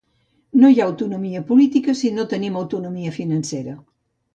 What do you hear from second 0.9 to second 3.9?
autonomia política si no tenim autonomia financera.